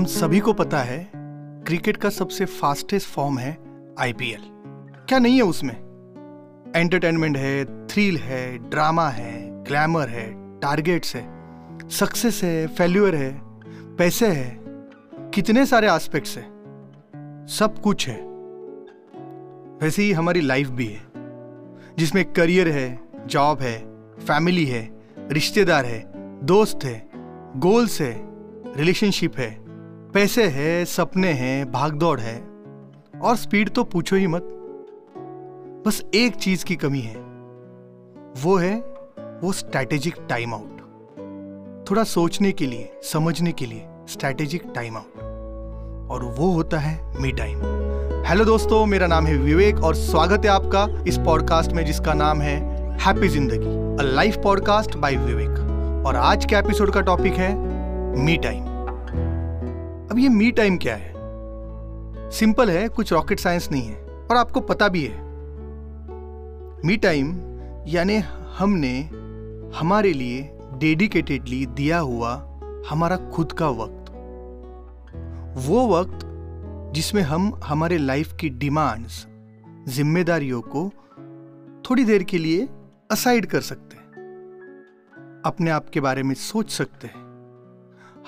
[0.00, 0.98] हम सभी को पता है,
[1.66, 3.50] क्रिकेट का सबसे फास्टेस्ट फॉर्म है
[3.98, 4.40] आईपीएल
[5.08, 5.74] क्या नहीं है उसमें?
[6.76, 9.32] एंटरटेनमेंट है थ्रिल है ड्रामा है
[9.64, 10.24] ग्लैमर है
[10.60, 11.22] टारगेट्स है
[11.88, 13.30] सक्सेस है फेल्यूर है,
[13.96, 14.58] पैसे है,
[15.34, 16.44] कितने सारे एस्पेक्ट्स है,
[17.48, 18.18] सब कुछ है।
[19.82, 21.00] वैसे ही हमारी लाइफ भी है,
[21.98, 23.78] जिसमें करियर है जॉब है
[24.18, 24.88] फैमिली है,
[25.30, 26.04] रिश्तेदार है,
[26.46, 27.10] दोस्त है
[27.56, 28.14] गोल्स है
[28.76, 29.69] रिलेशनशिप है।
[30.14, 32.36] पैसे है, सपने हैं, भागदौड़ है।
[33.22, 34.46] और स्पीड तो पूछो ही मत।
[35.86, 37.16] बस एक चीज़ की कमी है।
[38.42, 38.74] वो है,
[39.42, 40.78] वो स्ट्रैटेजिक टाइम आउट
[41.90, 45.20] थोड़ा सोचने के लिए, समझने के लिए स्ट्रैटेजिक टाइम आउट
[46.10, 47.60] और वो होता है मी टाइम
[48.26, 52.40] हेलो दोस्तों, मेरा नाम है विवेक और स्वागत है आपका इस पॉडकास्ट में जिसका नाम
[52.40, 52.56] है
[52.98, 57.54] happy Zindagi a life podcast by Vivek और आज के एपिसोड का टॉपिक है
[58.24, 58.69] मी टाइम
[60.10, 61.14] अब ये मी टाइम क्या है?
[62.30, 65.22] सिंपल है, कुछ रॉकेट साइंस नहीं है, और आपको पता भी है।
[66.86, 67.28] मी टाइम
[67.86, 68.16] यानी
[68.58, 69.02] हमने
[69.78, 74.10] हमारे लिए डेडिकेटेडली दिया हुआ हमारा खुद का वक्त।
[75.68, 76.18] वो वक्त
[76.94, 79.26] जिसमें हम हमारे लाइफ की डिमांड्स
[79.88, 80.88] जिम्मेदारियों को
[81.90, 82.68] थोड़ी देर के लिए
[83.10, 84.10] असाइड कर सकते हैं।
[85.46, 87.29] अपने आप के बारे में सोच सकते हैं।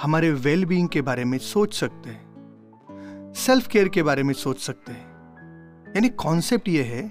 [0.01, 4.61] हमारे वेल बीइंग के बारे में सोच सकते हैं। सेल्फ केयर के बारे में सोच
[4.61, 7.03] सकते हैं। यानी कॉन्सेप्ट यह है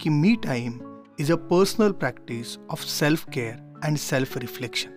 [0.00, 0.80] कि me time
[1.20, 4.90] is a personal practice of self care and self reflection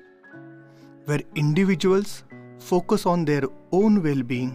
[1.09, 2.23] where individuals
[2.69, 4.51] focus on their own well being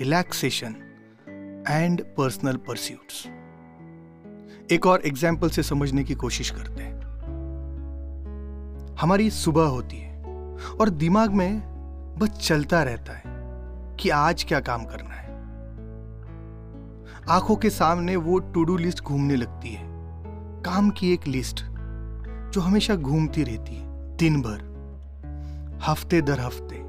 [0.00, 0.74] relaxation
[1.68, 3.26] and personal pursuits
[4.72, 6.98] एक और एग्ज़ाम्पल से समझने की कोशिश करते हैं।
[9.00, 10.22] हमारी सुबह होती है
[10.80, 11.69] और दिमाग में
[12.20, 13.22] बस चलता रहता है
[13.96, 15.28] कि आज क्या काम करना है।
[17.28, 19.84] आँखों के सामने वो टू डू लिस्ट घूमने लगती है।
[20.62, 21.64] काम की एक लिस्ट
[22.54, 24.68] जो हमेशा घूमती रहती है दिन भर
[25.82, 26.82] हफ़्ते दर हफ़्ते,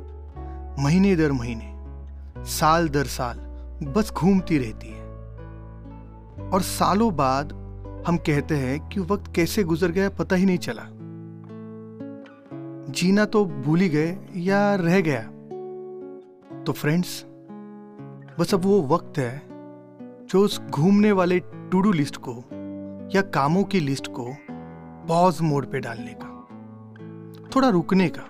[0.84, 3.38] महीने दर महीने, साल दर साल,
[3.84, 5.04] बस घूमती रहती है।
[6.50, 7.54] और सालों बाद
[8.08, 10.84] हम कहते हैं कि वक्त कैसे गुजर गया पता ही नहीं चला।
[12.92, 15.22] जीना तो भूल ही गए या रह गया।
[16.64, 17.24] तो फ्रेंड्स
[18.40, 19.42] बस अब वो वक्त है
[20.26, 22.34] जो उस घूमने वाले टू डू लिस्ट को
[23.16, 24.26] या कामों की लिस्ट को
[25.08, 26.30] पॉज मोड पे डालने का,
[27.56, 28.22] थोड़ा रुकने का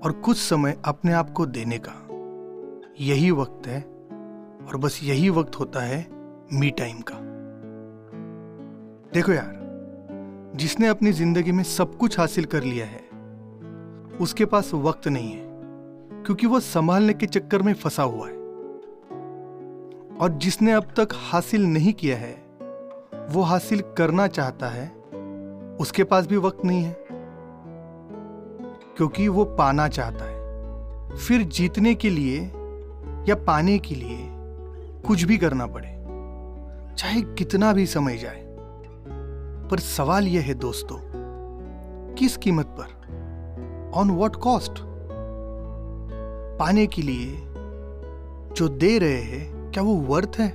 [0.00, 1.94] और कुछ समय अपने आप को देने का।
[3.00, 6.06] यही वक्त है और बस यही वक्त होता है
[6.52, 7.18] मी टाइम का।
[9.14, 13.10] देखो यार, जिसने अपनी ज़िंदगी में सब कुछ हासिल कर लिया है
[14.20, 15.44] उसके पास वक्त नहीं है,
[16.24, 18.34] क्योंकि वो संभालने के चक्कर में फंसा हुआ है।
[20.18, 22.32] और जिसने अब तक हासिल नहीं किया है,
[23.30, 24.88] वो हासिल करना चाहता है,
[25.80, 26.96] उसके पास भी वक्त नहीं है,
[28.96, 32.40] क्योंकि वो पाना चाहता है। फिर जीतने के लिए
[33.28, 34.28] या पाने के लिए
[35.06, 35.88] कुछ भी करना पड़े,
[36.96, 38.46] चाहे कितना भी समय जाए।
[39.70, 40.98] पर सवाल यह है दोस्तों,
[42.14, 43.01] किस कीमत पर?
[43.94, 44.72] ऑन वॉट कॉस्ट
[46.58, 47.38] पाने के लिए
[48.56, 50.50] जो दे रहे हैं, क्या वो वर्थ है?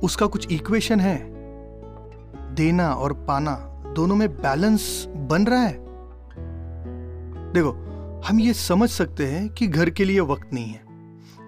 [0.00, 1.30] उसका कुछ इक्वेशन है।
[2.54, 5.76] देना और पाना दोनों में बैलेंस बन रहा है।
[7.52, 7.70] देखो,
[8.26, 10.82] हम ये समझ सकते हैं कि घर के लिए वक्त नहीं है,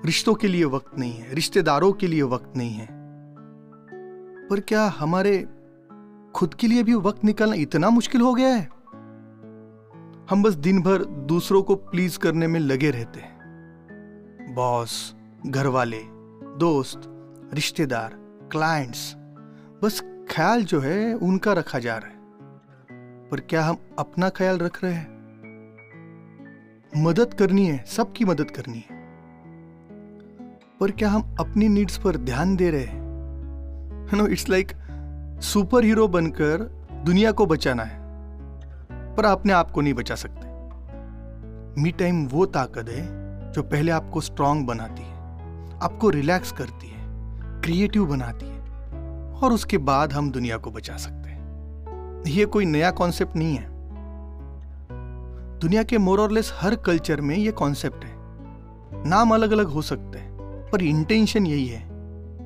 [0.05, 2.89] रिश्तों के लिए वक्त नहीं है, रिश्तेदारों के लिए वक्त नहीं है।
[4.49, 5.47] पर क्या हमारे
[6.35, 8.72] खुद के लिए भी वक्त निकालना इतना मुश्किल हो गया है?
[10.33, 13.39] हम बस दिन भर दूसरों को प्लीज़ करने में लगे रहते हैं।
[14.55, 15.15] बॉस
[15.47, 15.99] घर वाले
[16.57, 17.01] दोस्त,
[17.55, 18.11] रिश्तेदार
[18.53, 19.15] क्लाइंट्स
[19.83, 22.17] बस ख्याल जो है, उनका रखा जा रहा है।
[23.29, 25.09] पर क्या हम अपना ख्याल रख रहे हैं?
[26.97, 28.97] मदद करनी है, सबकी मदद करनी है।
[30.81, 33.03] पर क्या हम अपनी नीड्स पर ध्यान दे रहे हैं?
[34.17, 34.69] No it's like
[35.43, 38.02] super hero बनकर दुनिया को बचाना है।
[39.17, 40.53] पर अपने आप को नहीं बचा सकते।
[41.83, 43.23] मी टाइम वो ताकत है
[43.53, 45.13] जो पहले आपको स्ट्रांग बनाती है,
[45.83, 47.03] आपको रिलैक्स करती है
[47.61, 48.61] क्रिएटिव बनाती है,
[49.33, 51.43] और उसके बाद हम दुनिया को बचा सकते हैं।
[52.27, 53.67] यह कोई नया कॉन्सेप्ट नहीं है।
[55.59, 58.13] दुनिया के मोरलेस हर कल्चर में यह कॉन्सेप्ट है।
[59.09, 60.33] नाम अलग अलग हो सकते हैं,
[60.73, 61.89] पर इंटेंशन यही है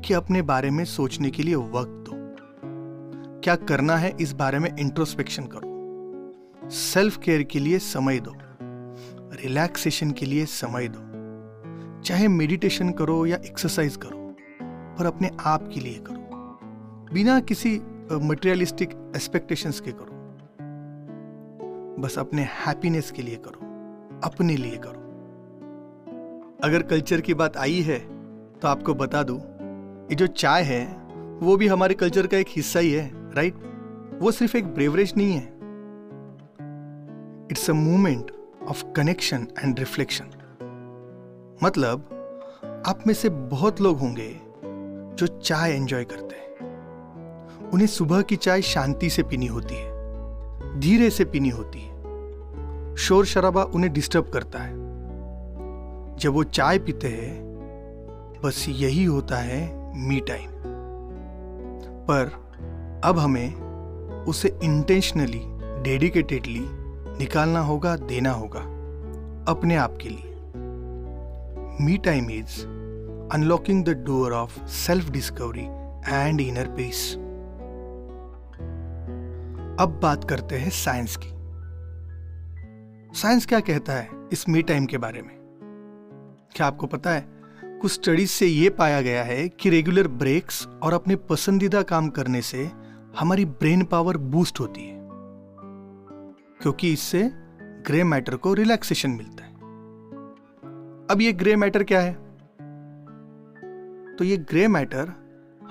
[0.00, 2.12] कि अपने बारे में सोचने के लिए वक्त दो।
[3.40, 5.65] क्या करना है इस बारे में इंट्रोस्पेक्शन करो।
[6.70, 8.32] सेल्फ केयर के लिए समय दो
[9.42, 14.18] रिलैक्सेशन के लिए समय दो। चाहे मेडिटेशन करो या एक्सरसाइज करो,
[14.98, 17.80] पर अपने आप के लिए करो। बिना किसी
[18.12, 20.14] मटेरियलिस्टिक एक्सपेक्टेशंस के करो।
[22.02, 23.60] बस अपने हैप्पीनेस के लिए करो,
[24.24, 25.04] अपने लिए करो।
[26.64, 27.98] अगर कल्चर की बात आई है
[28.58, 30.84] तो आपको बता दूँ, ये जो चाय है,
[31.42, 33.54] वो भी हमारे कल्चर का एक हिस्सा ही है राइट
[34.20, 35.55] वो सिर्फ़ एक ब्रेवरेज नहीं है।
[37.50, 38.30] It's a movement
[38.68, 40.24] of connection and reflection
[41.62, 42.08] मतलब
[42.86, 44.40] आप में से बहुत लोग होंगे
[45.16, 51.10] जो चाय एंजॉय करते हैं। उन्हें सुबह की चाय शांति से पीनी होती है, धीरे
[51.10, 54.74] से पीनी होती है। शोर शराबा उन्हें डिस्टर्ब करता है।
[56.16, 57.42] जब वो चाय पीते हैं,
[58.44, 59.60] बस यही होता है
[60.08, 60.50] मी टाइम
[62.08, 62.24] पर
[63.04, 63.54] अब हमें
[64.24, 65.42] उसे इंटेंशनली
[65.82, 66.85] डेडिकेटेडली
[67.18, 68.60] निकालना होगा, देना होगा।
[69.52, 70.32] अपने आप के लिए।
[71.80, 72.62] Me time is
[73.32, 75.64] unlocking the door of self discovery
[76.14, 77.14] and inner peace
[79.80, 81.28] अब बात करते हैं साइंस की।
[83.18, 85.36] साइंस क्या कहता है इस मी टाइम के बारे में?
[86.56, 87.26] क्या आपको पता है,
[87.64, 92.42] कुछ स्टडीज़ से यह पाया गया है कि रेगुलर ब्रेक्स और अपने पसंदीदा काम करने
[92.42, 92.70] से
[93.18, 94.95] हमारी ब्रेन पावर बूस्ट होती है।
[96.66, 97.30] क्योंकि इससे
[97.86, 99.52] ग्रे मैटर को रिलैक्सेशन मिलता है।
[101.10, 102.12] अब ये ग्रे मैटर क्या है?
[104.16, 105.12] तो ये ग्रे मैटर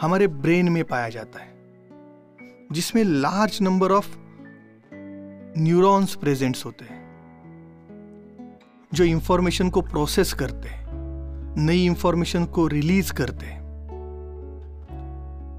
[0.01, 1.47] हमारे ब्रेन में पाया जाता है,
[2.71, 4.17] जिसमें large number of
[5.57, 7.01] neurons presents होते हैं,
[8.93, 10.87] जो इंफॉर्मेशन को प्रोसेस करते हैं,
[11.57, 13.63] नई इंफॉर्मेशन को रिलीज़ करते हैं।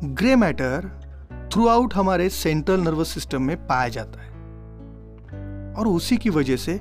[0.05, 1.01] ग्रे मैटर
[1.53, 4.26] थ्रू आउट हमारे सेंट्रल नर्वस सिस्टम में पाया जाता है।
[5.77, 6.75] और उसी की वजह से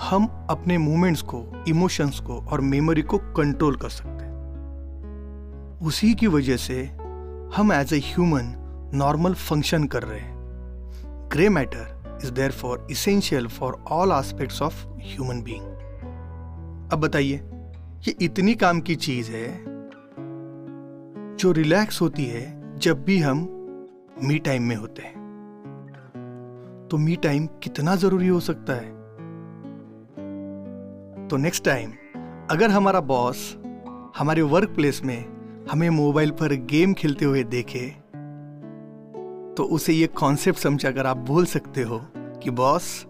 [0.00, 4.36] हम अपने मूवमेंट्स को, इमोशंस को और मेमोरी को कंट्रोल कर सकते हैं।
[5.78, 6.84] उसी की वजह से
[7.56, 8.54] हम as a human
[8.94, 10.36] normal function कर रहे हैं।
[11.32, 15.64] Grey matter is there for essential for all aspects of human being
[16.92, 17.40] अब बताइए,
[18.08, 19.48] ये इतनी काम की चीज़ है
[21.36, 23.38] जो रिलैक्स होती है जब भी हम
[24.22, 25.27] मी टाइम में होते हैं।
[26.90, 28.90] तो मी टाइम कितना ज़रूरी हो सकता है?
[31.28, 31.90] तो नेक्स्ट टाइम
[32.50, 33.56] अगर हमारा बॉस
[34.18, 35.24] हमारे वर्क प्लेस में
[35.72, 37.86] हमें मोबाइल पर गेम खेलते हुए देखे
[39.54, 43.06] तो उसे ये कॉन्सेप्ट समझा कर आप बोल सकते हो कि बॉस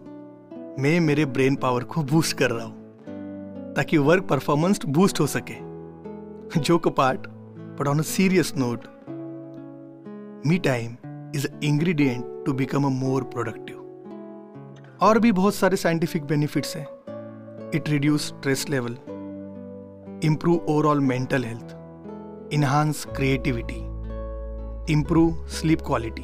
[0.79, 2.77] मैं मेरे ब्रेन पावर को बूस्ट कर रहा हूँ,
[3.75, 5.55] ताकि वर्क परफॉर्मेंस बूस्ट हो सके।
[6.61, 7.21] Joke part
[7.81, 8.85] but on a serious note
[10.47, 10.97] me time
[11.35, 13.77] is a ingredient to become a more productive
[15.01, 16.87] और भी बहुत सारे साइंटिफिक बेनिफिट्स हैं.
[17.75, 18.93] It reduce stress level
[20.25, 21.77] improve overall mental health
[22.53, 23.77] enhance creativity
[24.93, 26.23] improve sleep quality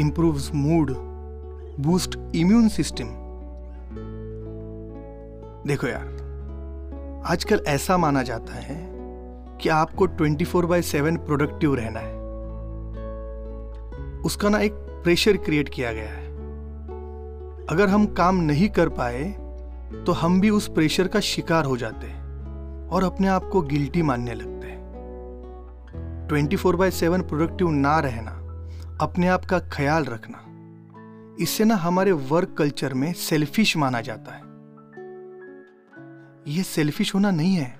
[0.00, 0.92] improve mood
[1.80, 3.04] boost immune system
[5.66, 8.88] देखो यार, आजकल ऐसा माना जाता है
[9.58, 12.18] कि आपको 24 फोर बाय सेवन प्रोडक्टिव रहना है।
[14.20, 16.26] उसका ना एक प्रेशर क्रिएट किया गया है।
[17.66, 19.24] अगर हम काम नहीं कर पाए
[20.06, 24.02] तो हम भी उस प्रेशर का शिकार हो जाते हैं और अपने आप को गिल्टी
[24.02, 28.30] मानने लगते। हैं twenty four by seven productive ना रहना,
[29.00, 30.44] अपने आप का ख्याल रखना,
[31.40, 34.42] इससे ना हमारे वर्क कल्चर में सेल्फिश माना जाता है।
[36.48, 37.74] यह सेल्फिश होना नहीं है,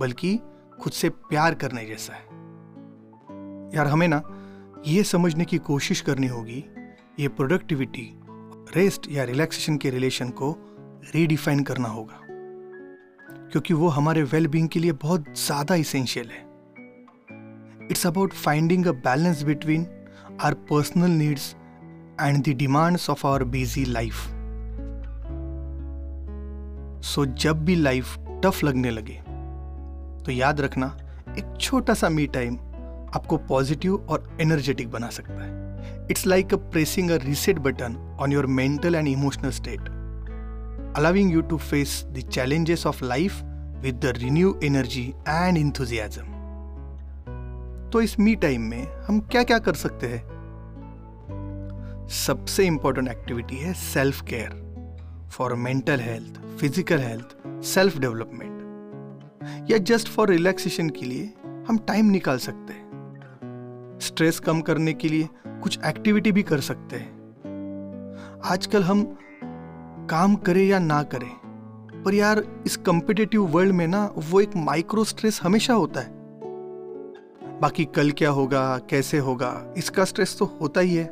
[0.00, 0.38] बल्कि
[0.80, 2.24] खुद से प्यार करने जैसा है।
[3.74, 4.22] यार हमें ना
[4.86, 6.64] ये समझने की कोशिश करनी होगी,
[7.20, 8.08] ये प्रोडक्टिविटी
[8.76, 10.50] रेस्ट या रिलैक्सेशन के रिलेशन को
[11.14, 12.20] रीडिफाइन करना होगा।
[13.52, 16.40] क्योंकि वो हमारे वेलबींग के लिए बहुत ज़्यादा इसेंशियल है।
[17.90, 19.86] It's about finding a balance between
[20.40, 21.54] our personal needs
[22.20, 24.14] and the demands of our busy life
[27.04, 29.20] so जब भी लाइफ टफ लगने लगे
[30.24, 30.96] तो याद रखना,
[31.38, 32.58] एक छोटा सा मी टाइम
[33.14, 38.32] आपको पॉजिटिव और एनर्जेटिक बना सकता है। It's like a pressing a reset button on
[38.32, 39.88] your mental and emotional state
[40.96, 43.40] allowing you to face the challenges of life
[43.82, 46.38] with the renew energy and enthusiasm
[47.92, 50.20] तो इस me time में हम क्या क्या कर सकते हैं?
[52.08, 60.08] सबसे इंपॉर्टेंट एक्टिविटी है self care for mental health physical health self development या जस्ट
[60.08, 61.32] फॉर रिलैक्सेशन के लिए
[61.68, 62.79] हम टाइम निकाल सकते हैं।
[64.00, 67.20] स्ट्रेस कम करने के लिए कुछ एक्टिविटी भी कर सकते हैं।
[68.44, 69.18] आजकल हम
[70.10, 71.30] काम करें या ना करें,
[72.02, 76.10] पर यार इस कंपिटेटिव वर्ल्ड में ना वो एक माइक्रो स्ट्रेस हमेशा होता है।
[77.60, 81.06] बाकी कल क्या होगा, कैसे होगा, इसका स्ट्रेस तो होता ही है।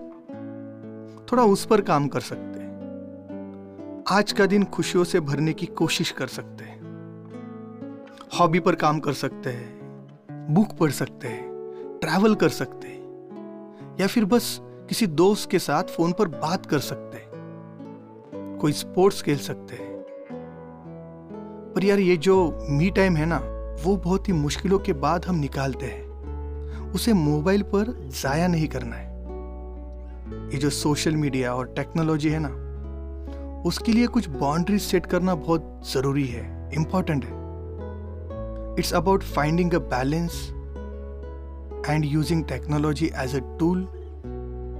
[1.32, 6.10] थोड़ा उस पर काम कर सकते हैं। आज का दिन खुशियों से भरने की कोशिश
[6.10, 6.78] कर सकते हैं।
[8.40, 9.78] हॉबी पर काम कर सकते हैं।
[10.50, 11.57] बुक पढ़ सकते हैं।
[12.00, 12.88] ट्रैवल कर सकते
[14.00, 19.22] या फिर बस किसी दोस्त के साथ फ़ोन पर बात कर सकते हैं, कोई स्पोर्ट्स
[19.22, 19.86] खेल सकते हैं।
[21.74, 23.38] पर यार ये जो मी टाइम है ना,
[23.84, 28.96] वो बहुत ही मुश्किलों के बाद हम निकालते हैं। उसे मोबाइल पर जाया नहीं करना
[28.96, 29.06] है।
[30.52, 32.48] ये जो सोशल मीडिया और टेक्नोलॉजी है ना,
[33.66, 37.30] उसके लिए कुछ बाउंड्रीज सेट करना बहुत ज़रूरी है इंपॉर्टेंट है।
[38.78, 40.32] It's about finding a balance
[41.88, 43.84] and using technology as a tool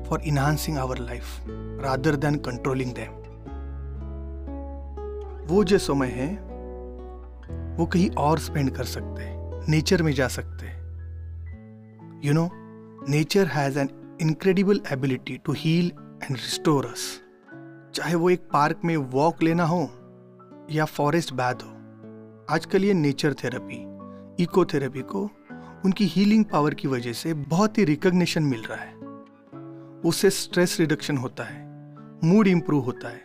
[0.09, 1.45] for enhancing our life
[1.83, 3.17] rather than controlling them
[5.47, 6.33] वो जो समय है
[7.77, 10.79] वो कहीं और स्पेंड कर सकते हैं नेचर में जा सकते हैं
[12.25, 12.47] You know,
[13.07, 17.03] nature has an incredible ability to heal and restore us.
[17.95, 19.79] चाहे वो एक पार्क में वॉक लेना हो
[20.71, 21.71] या फॉरेस्ट बैद हो
[22.55, 23.79] आजकल ये नेचर थेरेपी
[24.43, 25.25] इको थेरेपी को
[25.85, 28.95] उनकी हीलिंग पावर की वजह से बहुत ही रिकग्निशन मिल रहा है।
[30.01, 31.67] उससे स्ट्रेस रिडक्शन होता है
[32.25, 33.21] मूड इंप्रूव होता है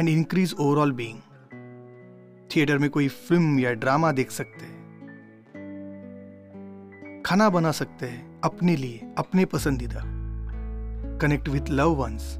[0.00, 1.18] and increase overall being
[2.56, 4.78] theatre में कोई फ़िल्म या ड्रामा देख सकते हैं।
[7.26, 10.00] खाना बना सकते हैं अपने लिए, अपने पसंदीदा।
[11.18, 12.36] Connect with love ones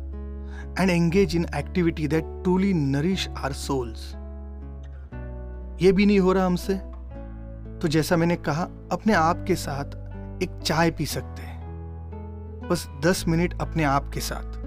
[0.80, 4.14] and engage in activity that truly nourish our souls
[5.82, 6.89] ये भी नहीं हो रहा हमसे?
[7.82, 9.84] तो जैसा मैंने कहा, अपने आप के साथ
[10.42, 11.60] एक चाय पी सकते हैं।
[12.70, 14.60] बस दस मिनट अपने आप के साथ।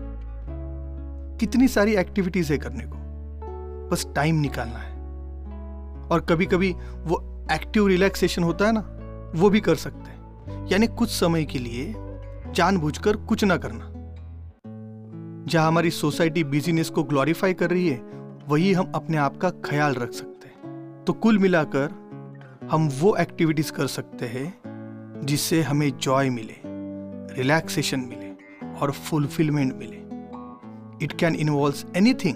[1.38, 2.96] कितनी सारी एक्टिविटीज़ है करने को।
[3.92, 4.94] बस टाइम निकालना है।
[6.08, 8.84] और कभी कभी वो एक्टिव रिलैक्सेशन होता है ना,
[9.36, 10.24] वो भी कर सकते हैं।
[10.68, 11.94] यानी कुछ समय के लिए
[12.52, 13.90] जानबूझकर कुछ ना करना।
[15.46, 18.02] जहाँ हमारी सोसाइटी बिजीनेस को ग्लोरीफाई कर रही है,
[18.48, 20.64] वही हम अपने आप का ख्याल रख सकते हैं।
[21.08, 22.03] तो कुल मिलाकर
[22.74, 26.56] हम वो एक्टिविटीज़ कर सकते हैं जिससे हमें जॉय मिले
[27.38, 28.30] रिलैक्सेशन मिले
[28.80, 29.98] और फुलफिलमेंट मिले।
[31.06, 32.36] It can involve anything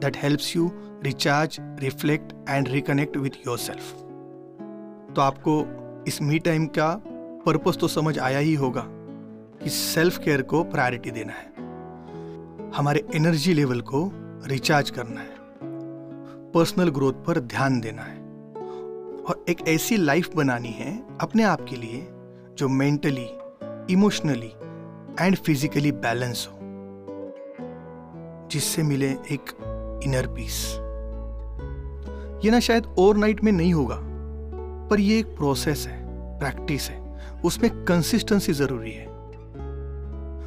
[0.00, 0.70] that helps you
[1.04, 3.92] recharge reflect and reconnect with yourself
[5.14, 5.54] तो आपको
[6.08, 6.88] इस मी टाइम का
[7.46, 8.84] पर्पस तो समझ आया ही होगा
[9.62, 14.10] कि सेल्फ केयर को प्रायोरिटी देना है। हमारे एनर्जी लेवल को
[14.46, 15.36] रिचार्ज करना है।
[16.52, 18.19] पर्सनल ग्रोथ पर ध्यान देना है।
[19.30, 22.06] और एक ऐसी लाइफ बनानी है अपने आप के लिए
[22.58, 23.26] जो mentally
[23.92, 24.52] emotionally
[25.26, 26.58] and physically balance हो,
[28.50, 29.50] जिससे मिले एक
[30.04, 30.76] इनर पीस
[32.44, 33.98] ये ना शायद ओवरनाइट में नहीं होगा,
[34.90, 36.02] पर ये एक प्रोसेस है
[36.38, 36.98] प्रैक्टिस है।
[37.44, 39.06] उसमें कंसिस्टेंसी ज़रूरी है।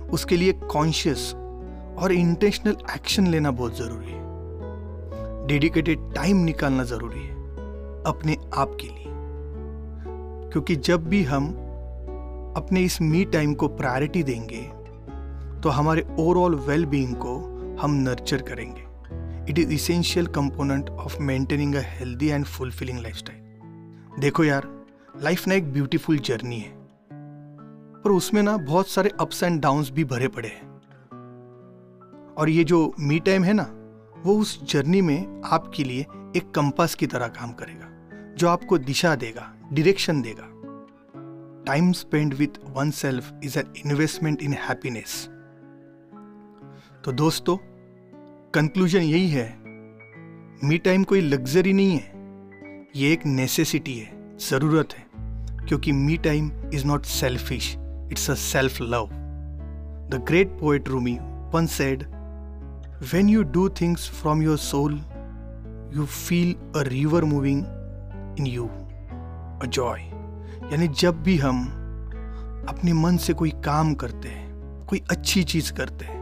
[0.10, 1.34] उसके लिए कॉन्शियस
[2.00, 7.43] और इंटेंशनल एक्शन लेना बहुत ज़रूरी है। डेडिकेटेड टाइम निकालना ज़रूरी है।
[8.06, 9.12] अपने आप के लिए।
[10.52, 11.48] क्योंकि जब भी हम
[12.58, 14.62] अपने इस मी टाइम को प्रायोरिटी देंगे
[15.62, 17.36] तो हमारे ओवरऑल वेल बीइंग को
[17.82, 18.82] हम नर्चर करेंगे।
[19.52, 24.68] It is essential component of maintaining a healthy and fulfilling lifestyle देखो यार
[25.22, 26.72] लाइफ ना एक ब्यूटीफुल जर्नी है,
[28.04, 30.72] पर उसमें ना बहुत सारे अप्स एंड डाउन्स भी भरे पड़े हैं।
[32.38, 33.68] और ये जो मी टाइम है ना,
[34.26, 36.06] वो उस जर्नी में आपके लिए
[36.38, 37.90] एक कंपास की तरह काम करेगा।
[38.38, 40.50] जो आपको दिशा देगा डिरेक्शन देगा।
[41.68, 42.60] Time spend with
[42.92, 45.30] oneself is an investment in happiness
[47.06, 47.58] तो दोस्तों
[48.54, 49.64] कंक्लूजन यही है।
[50.64, 52.12] मी टाइम कोई लग्जरी नहीं है।
[52.96, 55.08] ये एक नेसेसिटी है, ज़रूरत है।
[55.68, 59.12] क्योंकि me time is not selfish it's a self love.
[60.10, 61.18] The great poet Rumi
[61.54, 62.04] once said
[63.14, 64.94] when you do things from your soul
[65.96, 67.64] you feel a river moving
[68.38, 68.70] in you,
[69.62, 70.00] a joy.
[70.72, 71.66] यानी जब भी हम
[72.70, 76.22] अपने मन से कोई काम करते हैं कोई अच्छी चीज़ करते हैं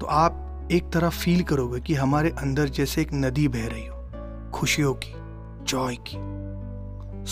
[0.00, 4.50] तो आप एक तरह फील करोगे कि हमारे अंदर जैसे एक नदी बह रही हो
[4.54, 5.12] खुशियों की
[5.64, 6.18] जॉय की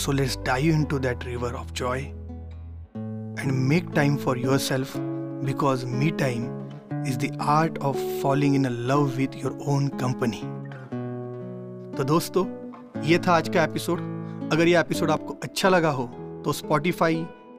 [0.01, 4.93] so let's dive into that river of joy and make time for yourself
[5.45, 6.45] because me time
[7.07, 10.41] is the art of of in a love with your own company
[11.97, 12.45] तो दोस्तों
[13.01, 13.99] ये था आज का एपिसोड
[14.53, 16.03] अगर ये एपिसोड आपको अच्छा लगा हो
[16.45, 17.15] तो Spotify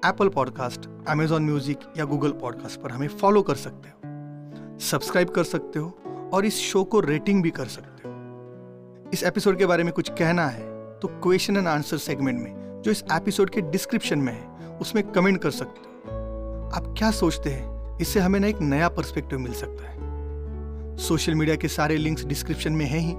[0.07, 5.45] Apple podcast Amazon music या गूगल पॉडकास्ट पर हमें फॉलो कर सकते हो। सब्सक्राइब कर
[5.45, 9.85] सकते हो और इस शो को रेटिंग भी कर सकते हो। इस एपिसोड के बारे
[9.85, 10.63] में कुछ कहना है
[11.01, 15.43] तो क्वेश्चन एंड आंसर सेगमेंट में, जो इस एपिसोड के डिस्क्रिप्शन में है, उसमें कमेंट
[15.43, 17.99] कर सकते हो। आप क्या सोचते हैं?
[17.99, 22.73] इससे हमें ना एक नया पर्सपेक्टिव मिल सकता है। सोशल मीडिया के सारे लिंक्स डिस्क्रिप्शन
[22.73, 23.13] में हैं ही।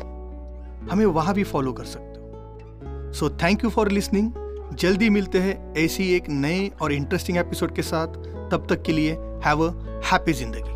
[0.92, 2.13] हमें वहाँ भी फॉलो कर सकते
[3.14, 4.32] so thank you for listening
[4.74, 8.08] जल्दी मिलते हैं ऐसी एक नए और इंटरेस्टिंग एपिसोड के साथ।
[8.52, 9.12] तब तक के लिए
[9.46, 9.72] हैव अ
[10.12, 10.73] हैप्पी ज़िंदगी।